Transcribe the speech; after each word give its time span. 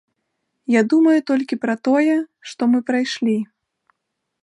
Я 0.75 0.81
думаю 0.93 1.17
толькі 1.29 1.59
пра 1.65 1.75
тое, 1.89 2.17
што 2.53 2.61
мы 2.73 2.79
прайшлі. 2.91 3.37